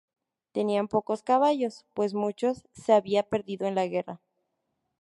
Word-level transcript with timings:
Tenían 0.51 0.87
pocos 0.87 1.21
caballos, 1.21 1.85
pues 1.93 2.15
muchos 2.15 2.67
se 2.73 2.93
había 2.93 3.21
perdido 3.21 3.67
en 3.67 3.75
la 3.75 3.85
guerra. 3.85 4.19